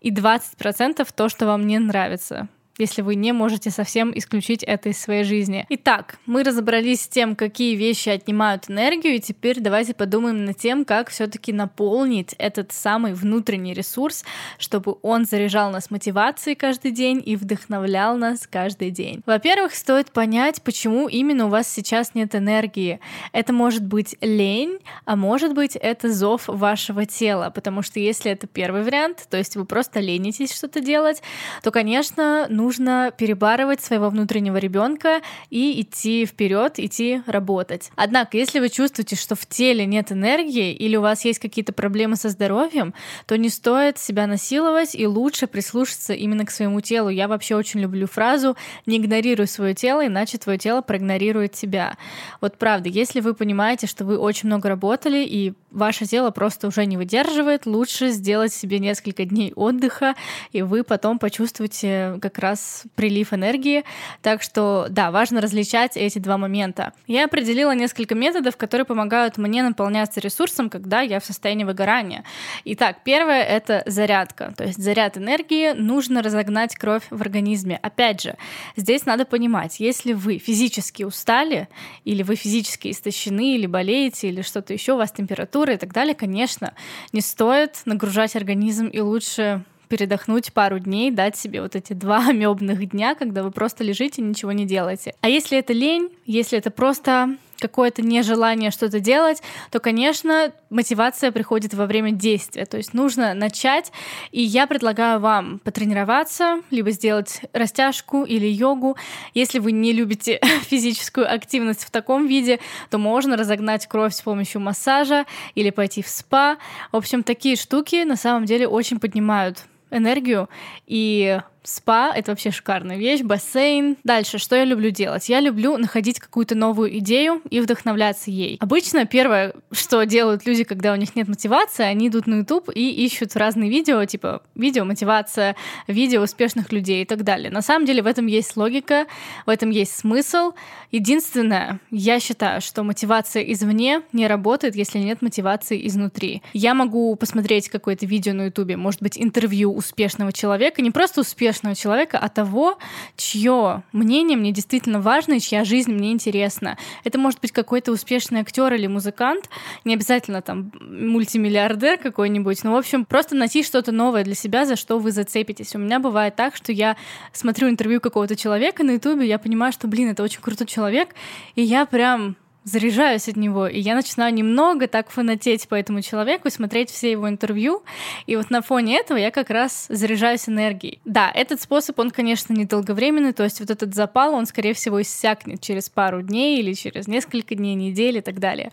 и 0.00 0.10
20% 0.10 1.06
то, 1.14 1.28
что 1.28 1.44
вам 1.44 1.66
не 1.66 1.78
нравится 1.78 2.11
нравится 2.12 2.48
если 2.78 3.02
вы 3.02 3.14
не 3.14 3.32
можете 3.32 3.70
совсем 3.70 4.12
исключить 4.16 4.62
это 4.62 4.88
из 4.88 4.98
своей 4.98 5.24
жизни. 5.24 5.66
Итак, 5.68 6.18
мы 6.26 6.42
разобрались 6.42 7.02
с 7.02 7.08
тем, 7.08 7.36
какие 7.36 7.76
вещи 7.76 8.08
отнимают 8.08 8.70
энергию, 8.70 9.14
и 9.14 9.20
теперь 9.20 9.60
давайте 9.60 9.94
подумаем 9.94 10.44
над 10.44 10.56
тем, 10.56 10.84
как 10.84 11.10
все-таки 11.10 11.52
наполнить 11.52 12.34
этот 12.38 12.72
самый 12.72 13.14
внутренний 13.14 13.74
ресурс, 13.74 14.24
чтобы 14.58 14.96
он 15.02 15.24
заряжал 15.24 15.70
нас 15.70 15.90
мотивацией 15.90 16.56
каждый 16.56 16.92
день 16.92 17.22
и 17.24 17.36
вдохновлял 17.36 18.16
нас 18.16 18.46
каждый 18.46 18.90
день. 18.90 19.22
Во-первых, 19.26 19.74
стоит 19.74 20.10
понять, 20.10 20.62
почему 20.62 21.08
именно 21.08 21.46
у 21.46 21.48
вас 21.48 21.68
сейчас 21.68 22.14
нет 22.14 22.34
энергии. 22.34 23.00
Это 23.32 23.52
может 23.52 23.84
быть 23.84 24.16
лень, 24.20 24.78
а 25.04 25.16
может 25.16 25.54
быть 25.54 25.76
это 25.76 26.12
зов 26.12 26.44
вашего 26.46 27.06
тела, 27.06 27.50
потому 27.50 27.82
что 27.82 28.00
если 28.00 28.30
это 28.30 28.46
первый 28.46 28.82
вариант, 28.82 29.26
то 29.30 29.36
есть 29.36 29.56
вы 29.56 29.64
просто 29.64 30.00
ленитесь 30.00 30.54
что-то 30.54 30.80
делать, 30.80 31.22
то, 31.62 31.70
конечно, 31.70 32.46
нужно 32.62 33.12
перебарывать 33.16 33.82
своего 33.82 34.08
внутреннего 34.08 34.56
ребенка 34.56 35.20
и 35.50 35.80
идти 35.80 36.24
вперед, 36.26 36.78
идти 36.78 37.22
работать. 37.26 37.90
Однако, 37.96 38.36
если 38.36 38.60
вы 38.60 38.68
чувствуете, 38.68 39.16
что 39.16 39.34
в 39.34 39.46
теле 39.46 39.84
нет 39.84 40.12
энергии 40.12 40.72
или 40.72 40.96
у 40.96 41.00
вас 41.00 41.24
есть 41.24 41.40
какие-то 41.40 41.72
проблемы 41.72 42.16
со 42.16 42.28
здоровьем, 42.28 42.94
то 43.26 43.36
не 43.36 43.48
стоит 43.48 43.98
себя 43.98 44.26
насиловать 44.26 44.94
и 44.94 45.06
лучше 45.06 45.46
прислушаться 45.46 46.12
именно 46.12 46.46
к 46.46 46.50
своему 46.50 46.80
телу. 46.80 47.08
Я 47.08 47.26
вообще 47.26 47.56
очень 47.56 47.80
люблю 47.80 48.06
фразу 48.06 48.56
«не 48.86 48.98
игнорируй 48.98 49.48
свое 49.48 49.74
тело, 49.74 50.06
иначе 50.06 50.38
твое 50.38 50.58
тело 50.58 50.82
проигнорирует 50.82 51.52
тебя». 51.52 51.96
Вот 52.40 52.58
правда, 52.58 52.88
если 52.88 53.20
вы 53.20 53.34
понимаете, 53.34 53.86
что 53.86 54.04
вы 54.04 54.18
очень 54.18 54.46
много 54.46 54.68
работали 54.68 55.24
и 55.24 55.54
ваше 55.72 56.06
тело 56.06 56.30
просто 56.30 56.68
уже 56.68 56.86
не 56.86 56.96
выдерживает, 56.96 57.66
лучше 57.66 58.10
сделать 58.10 58.52
себе 58.52 58.78
несколько 58.78 59.24
дней 59.24 59.52
отдыха, 59.56 60.14
и 60.52 60.62
вы 60.62 60.84
потом 60.84 61.18
почувствуете 61.18 62.18
как 62.20 62.38
раз 62.38 62.51
раз 62.52 62.84
прилив 62.94 63.32
энергии. 63.32 63.84
Так 64.20 64.42
что, 64.42 64.86
да, 64.90 65.10
важно 65.10 65.40
различать 65.40 65.96
эти 65.96 66.18
два 66.18 66.36
момента. 66.38 66.92
Я 67.06 67.24
определила 67.24 67.74
несколько 67.74 68.14
методов, 68.14 68.56
которые 68.56 68.84
помогают 68.84 69.38
мне 69.38 69.62
наполняться 69.62 70.20
ресурсом, 70.20 70.68
когда 70.68 71.00
я 71.00 71.18
в 71.18 71.24
состоянии 71.24 71.64
выгорания. 71.64 72.24
Итак, 72.64 72.98
первое— 73.04 73.42
это 73.56 73.82
зарядка. 73.86 74.52
То 74.56 74.64
есть 74.64 74.82
заряд 74.82 75.16
энергии 75.16 75.72
нужно 75.72 76.22
разогнать 76.22 76.76
кровь 76.76 77.04
в 77.10 77.20
организме. 77.20 77.78
Опять 77.82 78.22
же, 78.22 78.36
здесь 78.76 79.06
надо 79.06 79.24
понимать, 79.24 79.80
если 79.80 80.12
вы 80.12 80.38
физически 80.38 81.04
устали, 81.04 81.68
или 82.04 82.22
вы 82.22 82.36
физически 82.36 82.90
истощены, 82.90 83.54
или 83.56 83.66
болеете, 83.66 84.28
или 84.28 84.42
что-то 84.42 84.72
еще, 84.72 84.92
у 84.92 84.96
вас 84.96 85.12
температура 85.12 85.74
и 85.74 85.76
так 85.76 85.92
далее, 85.92 86.14
конечно, 86.14 86.74
не 87.12 87.20
стоит 87.20 87.80
нагружать 87.86 88.36
организм 88.36 88.86
и 88.88 89.00
лучше 89.00 89.64
передохнуть 89.92 90.54
пару 90.54 90.78
дней, 90.78 91.10
дать 91.10 91.36
себе 91.36 91.60
вот 91.60 91.76
эти 91.76 91.92
два 91.92 92.26
амебных 92.28 92.88
дня, 92.88 93.14
когда 93.14 93.42
вы 93.42 93.50
просто 93.50 93.84
лежите 93.84 94.22
и 94.22 94.24
ничего 94.24 94.50
не 94.52 94.64
делаете. 94.64 95.14
А 95.20 95.28
если 95.28 95.58
это 95.58 95.74
лень, 95.74 96.08
если 96.24 96.56
это 96.56 96.70
просто 96.70 97.36
какое-то 97.60 98.00
нежелание 98.00 98.70
что-то 98.70 99.00
делать, 99.00 99.42
то, 99.70 99.80
конечно, 99.80 100.50
мотивация 100.70 101.30
приходит 101.30 101.74
во 101.74 101.84
время 101.84 102.10
действия. 102.10 102.64
То 102.64 102.78
есть 102.78 102.94
нужно 102.94 103.34
начать, 103.34 103.92
и 104.32 104.42
я 104.42 104.66
предлагаю 104.66 105.20
вам 105.20 105.58
потренироваться, 105.60 106.62
либо 106.70 106.90
сделать 106.90 107.42
растяжку 107.52 108.24
или 108.24 108.46
йогу. 108.46 108.96
Если 109.34 109.58
вы 109.58 109.72
не 109.72 109.92
любите 109.92 110.40
физическую 110.62 111.30
активность 111.30 111.84
в 111.84 111.90
таком 111.90 112.26
виде, 112.26 112.60
то 112.88 112.96
можно 112.96 113.36
разогнать 113.36 113.86
кровь 113.86 114.14
с 114.14 114.22
помощью 114.22 114.62
массажа 114.62 115.26
или 115.54 115.68
пойти 115.68 116.02
в 116.02 116.08
спа. 116.08 116.56
В 116.92 116.96
общем, 116.96 117.22
такие 117.22 117.56
штуки 117.56 118.04
на 118.04 118.16
самом 118.16 118.46
деле 118.46 118.66
очень 118.66 118.98
поднимают 118.98 119.66
энергию. 119.92 120.48
И 120.86 121.40
спа— 121.62 122.12
это 122.16 122.32
вообще 122.32 122.50
шикарная 122.50 122.96
вещь, 122.96 123.22
бассейн. 123.22 123.96
Дальше, 124.04 124.38
что 124.38 124.56
я 124.56 124.64
люблю 124.64 124.90
делать? 124.90 125.28
Я 125.28 125.40
люблю 125.40 125.76
находить 125.76 126.18
какую-то 126.18 126.54
новую 126.54 126.98
идею 126.98 127.42
и 127.50 127.60
вдохновляться 127.60 128.30
ей. 128.30 128.56
Обычно 128.60 129.06
первое, 129.06 129.54
что 129.70 130.04
делают 130.04 130.46
люди, 130.46 130.64
когда 130.64 130.92
у 130.92 130.96
них 130.96 131.14
нет 131.16 131.28
мотивации, 131.28 131.84
они 131.84 132.08
идут 132.08 132.26
на 132.26 132.36
YouTube 132.36 132.70
и 132.74 132.90
ищут 133.04 133.36
разные 133.36 133.70
видео, 133.70 134.04
типа 134.04 134.42
видео 134.54 134.84
мотивация, 134.84 135.56
видео 135.86 136.22
успешных 136.22 136.72
людей 136.72 137.02
и 137.02 137.06
так 137.06 137.22
далее. 137.22 137.50
На 137.50 137.62
самом 137.62 137.86
деле 137.86 138.02
в 138.02 138.06
этом 138.06 138.26
есть 138.26 138.56
логика, 138.56 139.06
в 139.46 139.50
этом 139.50 139.70
есть 139.70 139.96
смысл. 139.96 140.52
Единственное, 140.90 141.80
я 141.90 142.20
считаю, 142.20 142.60
что 142.60 142.82
мотивация 142.82 143.42
извне 143.42 144.02
не 144.12 144.26
работает, 144.26 144.76
если 144.76 144.98
нет 144.98 145.22
мотивации 145.22 145.86
изнутри. 145.86 146.42
Я 146.52 146.74
могу 146.74 147.14
посмотреть 147.16 147.68
какое-то 147.68 148.04
видео 148.04 148.34
на 148.34 148.46
YouTube, 148.46 148.76
может 148.76 149.00
быть, 149.00 149.16
интервью 149.16 149.72
успешного 149.74 150.32
человека, 150.32 150.82
не 150.82 150.90
просто 150.90 151.22
успешного, 151.22 151.51
успешного 151.52 151.74
человека, 151.74 152.18
а 152.18 152.28
того, 152.28 152.78
чье 153.16 153.82
мнение 153.92 154.36
мне 154.36 154.52
действительно 154.52 155.00
важно 155.00 155.34
и 155.34 155.40
чья 155.40 155.64
жизнь 155.64 155.92
мне 155.92 156.12
интересна. 156.12 156.78
Это 157.04 157.18
может 157.18 157.40
быть 157.40 157.52
какой-то 157.52 157.92
успешный 157.92 158.40
актер 158.40 158.72
или 158.72 158.86
музыкант, 158.86 159.48
не 159.84 159.94
обязательно 159.94 160.40
там 160.40 160.72
мультимиллиардер 160.80 161.98
какой-нибудь, 161.98 162.64
но, 162.64 162.72
в 162.72 162.76
общем, 162.76 163.04
просто 163.04 163.36
найти 163.36 163.62
что-то 163.62 163.92
новое 163.92 164.24
для 164.24 164.34
себя, 164.34 164.64
за 164.64 164.76
что 164.76 164.98
вы 164.98 165.12
зацепитесь. 165.12 165.74
У 165.74 165.78
меня 165.78 165.98
бывает 165.98 166.36
так, 166.36 166.56
что 166.56 166.72
я 166.72 166.96
смотрю 167.32 167.68
интервью 167.68 168.00
какого-то 168.00 168.34
человека 168.34 168.82
на 168.82 168.92
ютубе, 168.92 169.26
я 169.26 169.38
понимаю, 169.38 169.72
что, 169.72 169.86
блин, 169.88 170.08
это 170.08 170.22
очень 170.22 170.40
крутой 170.40 170.66
человек, 170.66 171.10
и 171.54 171.62
я 171.62 171.84
прям 171.84 172.36
заряжаюсь 172.64 173.28
от 173.28 173.36
него, 173.36 173.66
и 173.66 173.78
я 173.80 173.94
начинаю 173.94 174.32
немного 174.32 174.86
так 174.86 175.10
фанатеть 175.10 175.68
по 175.68 175.74
этому 175.74 176.02
человеку, 176.02 176.50
смотреть 176.50 176.90
все 176.90 177.10
его 177.10 177.28
интервью, 177.28 177.82
и 178.26 178.36
вот 178.36 178.50
на 178.50 178.62
фоне 178.62 178.98
этого 178.98 179.18
я 179.18 179.30
как 179.30 179.50
раз 179.50 179.86
заряжаюсь 179.88 180.48
энергией. 180.48 181.00
Да, 181.04 181.30
этот 181.32 181.60
способ, 181.60 181.98
он, 181.98 182.10
конечно, 182.10 182.52
недолговременный, 182.52 183.32
то 183.32 183.44
есть 183.44 183.60
вот 183.60 183.70
этот 183.70 183.94
запал, 183.94 184.34
он, 184.34 184.46
скорее 184.46 184.74
всего, 184.74 185.02
иссякнет 185.02 185.60
через 185.60 185.88
пару 185.88 186.22
дней 186.22 186.60
или 186.60 186.72
через 186.72 187.08
несколько 187.08 187.54
дней, 187.54 187.74
недели 187.74 188.18
и 188.18 188.22
так 188.22 188.38
далее. 188.38 188.70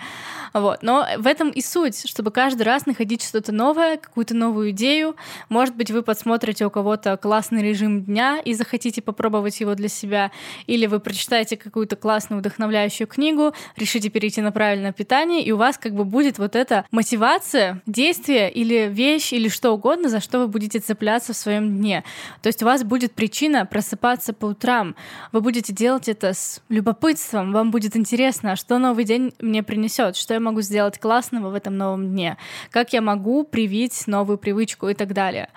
Вот. 0.54 0.82
Но 0.82 1.06
в 1.18 1.28
этом 1.28 1.50
и 1.50 1.62
суть, 1.62 2.08
чтобы 2.08 2.32
каждый 2.32 2.64
раз 2.64 2.86
находить 2.86 3.24
что-то 3.24 3.52
новое, 3.52 3.98
какую-то 3.98 4.36
новую 4.36 4.72
идею. 4.72 5.16
Может 5.50 5.76
быть, 5.76 5.92
вы 5.92 6.02
подсмотрите 6.02 6.66
у 6.66 6.70
кого-то 6.70 7.18
классный 7.18 7.62
режим 7.62 8.04
дня 8.04 8.40
и 8.44 8.54
захотите 8.54 9.02
попробовать 9.02 9.60
его 9.60 9.76
для 9.76 9.90
себя, 9.90 10.32
или 10.68 10.86
вы 10.86 11.00
прочитаете 11.00 11.58
какую-то 11.58 11.96
классную 11.96 12.40
вдохновляющую 12.40 13.08
книгу, 13.08 13.54
решите 13.80 14.10
перейти 14.10 14.42
на 14.42 14.52
правильное 14.52 14.92
питание, 14.92 15.44
и 15.44 15.52
у 15.52 15.58
вас 15.58 15.78
как 15.78 15.94
бы 15.94 16.06
будет 16.06 16.38
вот 16.38 16.56
эта 16.56 16.86
мотивация, 16.92 17.82
действие 17.86 18.52
или 18.52 18.88
вещь, 18.90 19.34
или 19.34 19.50
что 19.50 19.72
угодно, 19.72 20.10
за 20.10 20.20
что 20.20 20.40
вы 20.40 20.48
будете 20.48 20.80
цепляться 20.80 21.34
в 21.34 21.38
своем 21.38 21.78
дне. 21.78 22.04
То 22.42 22.48
есть 22.48 22.62
у 22.64 22.66
вас 22.66 22.84
будет 22.84 23.14
причина 23.14 23.66
просыпаться 23.66 24.34
по 24.34 24.48
утрам. 24.48 24.96
Вы 25.32 25.42
будете 25.42 25.74
делать 25.74 26.08
это 26.08 26.34
с 26.34 26.62
любопытством, 26.70 27.52
вам 27.54 27.72
будет 27.72 27.96
интересно, 27.96 28.56
что 28.56 28.78
новый 28.78 29.04
день 29.04 29.34
мне 29.40 29.64
принесет, 29.64 30.16
что 30.16 30.34
я 30.34 30.40
могу 30.40 30.62
сделать 30.62 31.00
классного 31.00 31.50
в 31.50 31.54
этом 31.54 31.78
новом 31.78 32.10
дне, 32.10 32.38
как 32.72 32.94
я 32.94 33.02
могу 33.02 33.44
привить 33.44 34.08
новую 34.08 34.38
привычку 34.38 34.90
и 34.90 34.94
так 34.94 35.14
далее. 35.14 35.50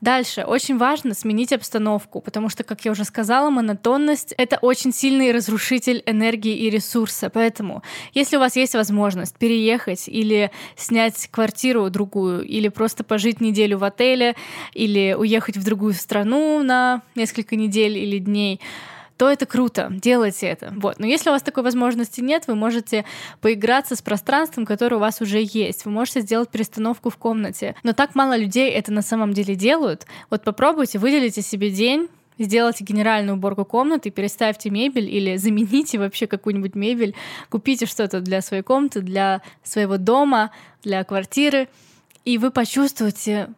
Дальше. 0.00 0.44
Очень 0.44 0.78
важно 0.78 1.14
сменить 1.14 1.52
обстановку, 1.52 2.20
потому 2.20 2.48
что, 2.48 2.64
как 2.64 2.84
я 2.84 2.90
уже 2.90 3.04
сказала, 3.04 3.50
монотонность— 3.50 4.34
это 4.38 4.56
очень 4.56 4.92
сильный 4.92 5.30
разрушитель 5.30 6.02
энергии 6.06 6.56
и 6.56 6.70
ресурса. 6.70 7.28
Поэтому, 7.28 7.69
если 8.12 8.36
у 8.36 8.40
вас 8.40 8.56
есть 8.56 8.74
возможность 8.74 9.36
переехать 9.36 10.08
или 10.08 10.50
снять 10.76 11.28
квартиру 11.30 11.88
другую, 11.90 12.44
или 12.44 12.68
просто 12.68 13.04
пожить 13.04 13.40
неделю 13.40 13.78
в 13.78 13.84
отеле, 13.84 14.34
или 14.72 15.14
уехать 15.18 15.56
в 15.56 15.64
другую 15.64 15.94
страну 15.94 16.62
на 16.62 17.02
несколько 17.14 17.56
недель 17.56 17.96
или 17.98 18.18
дней, 18.18 18.60
то 19.20 19.28
это 19.28 19.44
круто, 19.44 19.88
делайте 19.90 20.46
это. 20.46 20.72
Вот. 20.76 20.98
Но 20.98 21.04
если 21.04 21.28
у 21.28 21.32
вас 21.34 21.42
такой 21.42 21.62
возможности 21.62 22.22
нет, 22.22 22.44
вы 22.46 22.54
можете 22.54 23.04
поиграться 23.42 23.94
с 23.94 24.00
пространством, 24.00 24.64
которое 24.64 24.96
у 24.96 25.00
вас 25.00 25.20
уже 25.20 25.42
есть. 25.42 25.84
Вы 25.84 25.90
можете 25.90 26.22
сделать 26.22 26.48
перестановку 26.48 27.10
в 27.10 27.18
комнате. 27.18 27.74
Но 27.82 27.92
так 27.92 28.14
мало 28.14 28.34
людей 28.34 28.70
это 28.70 28.92
на 28.92 29.02
самом 29.02 29.34
деле 29.34 29.56
делают. 29.56 30.06
Вот 30.30 30.42
попробуйте, 30.42 30.98
выделите 30.98 31.42
себе 31.42 31.68
день, 31.68 32.08
сделайте 32.44 32.84
генеральную 32.84 33.36
уборку 33.36 33.64
комнаты, 33.64 34.10
переставьте 34.10 34.70
мебель 34.70 35.08
или 35.08 35.36
замените 35.36 35.98
вообще 35.98 36.26
какую-нибудь 36.26 36.74
мебель, 36.74 37.14
купите 37.48 37.86
что-то 37.86 38.20
для 38.20 38.40
своей 38.40 38.62
комнаты, 38.62 39.00
для 39.00 39.42
своего 39.62 39.96
дома, 39.96 40.50
для 40.82 41.04
квартиры, 41.04 41.68
и 42.24 42.38
вы 42.38 42.50
почувствуете 42.50 43.50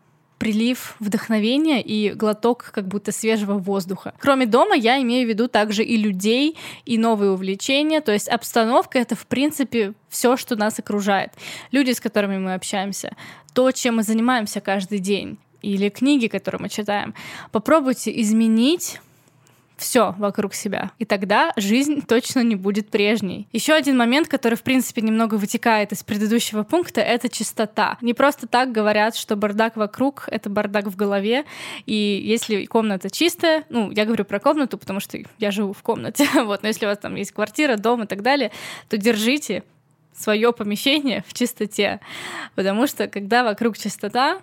прилив 0.43 0.97
вдохновения 0.99 1.81
и 1.81 2.11
глоток 2.11 2.73
как 2.75 2.89
будто 2.89 3.13
свежего 3.13 3.59
воздуха. 3.59 4.13
Кроме 4.19 4.45
дома, 4.45 4.75
я 4.75 5.01
имею 5.01 5.25
в 5.25 5.29
виду 5.29 5.47
также 5.47 5.85
и 5.85 5.97
людей, 5.97 6.59
и 6.85 6.99
новые 6.99 7.31
увлечения. 7.31 8.01
То 8.01 8.11
есть 8.11 8.29
обстановка— 8.29 8.99
это, 9.01 9.15
в 9.15 9.25
принципе, 9.29 9.95
все, 10.09 10.37
что 10.37 10.57
нас 10.57 10.81
окружает. 10.81 11.31
Люди, 11.71 11.93
с 11.93 12.01
которыми 12.01 12.39
мы 12.39 12.55
общаемся, 12.55 13.15
то, 13.55 13.71
чем 13.71 13.97
мы 13.97 14.03
занимаемся 14.03 14.61
каждый 14.61 14.99
день, 14.99 15.39
или 15.63 15.89
книги, 15.89 16.27
которые 16.27 16.61
мы 16.61 16.69
читаем. 16.69 17.15
Попробуйте 17.51 18.21
изменить 18.21 19.01
все 19.83 20.15
вокруг 20.19 20.55
себя. 20.55 20.93
И 20.99 21.05
тогда 21.05 21.53
жизнь 21.57 22.03
точно 22.07 22.41
не 22.41 22.55
будет 22.55 22.89
прежней. 22.89 23.49
Еще 23.53 23.75
один 23.75 23.97
момент, 23.97 24.29
который, 24.29 24.55
в 24.55 24.63
принципе, 24.63 25.03
немного 25.03 25.35
вытекает 25.35 25.93
из 25.93 26.03
предыдущего 26.03 26.63
пункта, 26.63 27.01
это 27.01 27.29
чистота. 27.29 27.99
Не 28.01 28.15
просто 28.15 28.47
так 28.47 28.71
говорят, 28.73 29.17
что 29.17 29.37
бардак 29.37 29.77
вокруг— 29.77 30.25
это 30.31 30.49
бардак 30.49 30.87
в 30.87 30.97
голове. 30.97 31.45
И 31.85 32.23
если 32.25 32.65
комната 32.67 33.11
чистая, 33.11 33.65
ну, 33.69 33.91
я 33.91 34.05
говорю 34.05 34.25
про 34.25 34.39
комнату, 34.39 34.79
потому 34.79 35.01
что 35.01 35.19
я 35.39 35.51
живу 35.51 35.73
в 35.73 35.83
комнате, 35.83 36.29
вот, 36.45 36.63
но 36.63 36.69
если 36.69 36.87
у 36.87 36.89
вас 36.89 36.99
там 36.99 37.17
есть 37.17 37.33
квартира, 37.33 37.77
дом 37.77 38.05
и 38.05 38.07
так 38.07 38.23
далее, 38.23 38.53
то 38.89 38.97
держите 38.97 39.65
свое 40.15 40.53
помещение 40.53 41.25
в 41.27 41.35
чистоте. 41.35 42.01
Потому 42.55 42.87
что 42.87 43.09
когда 43.09 43.43
вокруг 43.43 43.77
чистота, 43.77 44.41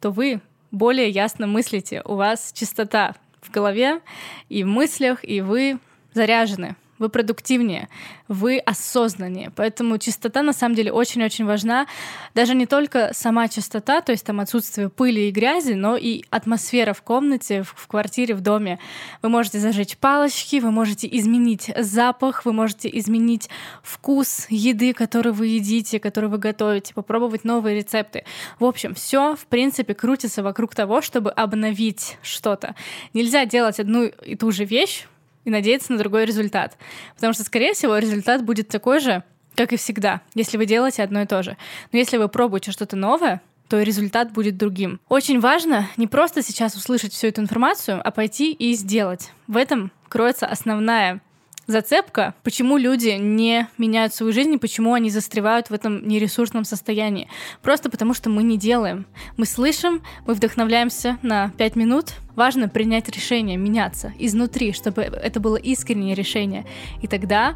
то 0.00 0.10
вы 0.10 0.40
более 0.70 1.08
ясно 1.08 1.46
мыслите, 1.46 2.02
у 2.04 2.14
вас 2.14 2.52
чистота 2.54 3.14
в 3.40 3.50
голове 3.50 4.00
и 4.48 4.64
в 4.64 4.66
мыслях, 4.66 5.20
и 5.22 5.40
вы 5.40 5.78
заряжены 6.12 6.76
вы 6.98 7.08
продуктивнее, 7.08 7.88
вы 8.28 8.58
осознаннее. 8.58 9.52
Поэтому 9.54 9.98
чистота 9.98 10.42
на 10.42 10.52
самом 10.52 10.74
деле 10.74 10.92
очень-очень 10.92 11.44
важна. 11.44 11.86
Даже 12.34 12.54
не 12.54 12.66
только 12.66 13.10
сама 13.12 13.48
чистота, 13.48 14.00
то 14.00 14.12
есть 14.12 14.24
там 14.24 14.40
отсутствие 14.40 14.88
пыли 14.88 15.28
и 15.28 15.30
грязи, 15.30 15.72
но 15.72 15.96
и 15.96 16.24
атмосфера 16.30 16.92
в 16.92 17.02
комнате, 17.02 17.62
в, 17.62 17.86
квартире, 17.86 18.34
в 18.34 18.40
доме. 18.40 18.78
Вы 19.22 19.28
можете 19.28 19.58
зажечь 19.58 19.96
палочки, 19.96 20.60
вы 20.60 20.70
можете 20.70 21.08
изменить 21.10 21.70
запах, 21.76 22.44
вы 22.44 22.52
можете 22.52 22.88
изменить 22.98 23.48
вкус 23.82 24.46
еды, 24.48 24.92
которую 24.92 25.34
вы 25.34 25.46
едите, 25.48 26.00
которую 26.00 26.30
вы 26.30 26.38
готовите, 26.38 26.94
попробовать 26.94 27.44
новые 27.44 27.76
рецепты. 27.76 28.24
В 28.58 28.64
общем, 28.64 28.94
все 28.94 29.36
в 29.36 29.46
принципе 29.46 29.94
крутится 29.94 30.42
вокруг 30.42 30.74
того, 30.74 31.00
чтобы 31.00 31.30
обновить 31.30 32.18
что-то. 32.22 32.74
Нельзя 33.14 33.44
делать 33.46 33.80
одну 33.80 34.04
и 34.04 34.34
ту 34.36 34.50
же 34.50 34.64
вещь 34.64 35.06
и 35.48 35.50
надеяться 35.50 35.92
на 35.92 35.98
другой 35.98 36.24
результат. 36.24 36.76
Потому 37.14 37.32
что, 37.32 37.42
скорее 37.44 37.74
всего, 37.74 37.98
результат 37.98 38.44
будет 38.44 38.68
такой 38.68 39.00
же, 39.00 39.22
как 39.56 39.72
и 39.72 39.76
всегда, 39.76 40.20
если 40.34 40.56
вы 40.56 40.66
делаете 40.66 41.02
одно 41.02 41.22
и 41.22 41.26
то 41.26 41.42
же. 41.42 41.56
Но 41.92 41.98
если 41.98 42.16
вы 42.16 42.28
пробуете 42.28 42.70
что-то 42.70 42.94
новое, 42.96 43.40
то 43.68 43.82
результат 43.82 44.32
будет 44.32 44.56
другим. 44.56 45.00
Очень 45.08 45.40
важно 45.40 45.88
не 45.96 46.06
просто 46.06 46.42
сейчас 46.42 46.74
услышать 46.74 47.12
всю 47.12 47.26
эту 47.26 47.40
информацию, 47.40 48.00
а 48.02 48.10
пойти 48.10 48.52
и 48.52 48.72
сделать. 48.74 49.32
В 49.46 49.56
этом 49.56 49.90
кроется 50.08 50.46
основная 50.46 51.20
зацепка, 51.68 52.34
почему 52.42 52.76
люди 52.76 53.10
не 53.10 53.68
меняют 53.78 54.12
свою 54.12 54.32
жизнь 54.32 54.54
и 54.54 54.58
почему 54.58 54.94
они 54.94 55.10
застревают 55.10 55.70
в 55.70 55.74
этом 55.74 56.08
нересурсном 56.08 56.64
состоянии. 56.64 57.28
Просто 57.62 57.90
потому, 57.90 58.14
что 58.14 58.30
мы 58.30 58.42
не 58.42 58.58
делаем. 58.58 59.06
Мы 59.36 59.46
слышим, 59.46 60.02
мы 60.26 60.34
вдохновляемся 60.34 61.18
на 61.22 61.50
пять 61.50 61.76
минут. 61.76 62.14
Важно 62.34 62.68
принять 62.68 63.08
решение, 63.08 63.56
меняться 63.56 64.12
изнутри, 64.18 64.72
чтобы 64.72 65.02
это 65.02 65.38
было 65.38 65.56
искреннее 65.56 66.14
решение. 66.14 66.64
И 67.02 67.06
тогда 67.06 67.54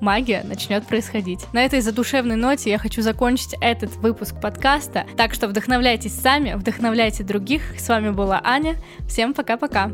магия 0.00 0.44
начнет 0.44 0.86
происходить. 0.86 1.40
На 1.52 1.64
этой 1.64 1.80
задушевной 1.80 2.36
ноте 2.36 2.70
я 2.70 2.78
хочу 2.78 3.02
закончить 3.02 3.54
этот 3.60 3.96
выпуск 3.96 4.40
подкаста. 4.40 5.04
Так 5.16 5.34
что 5.34 5.48
вдохновляйтесь 5.48 6.14
сами, 6.14 6.54
вдохновляйте 6.54 7.24
других. 7.24 7.62
С 7.78 7.88
вами 7.88 8.10
была 8.10 8.40
Аня. 8.44 8.76
Всем 9.08 9.34
пока-пока. 9.34 9.90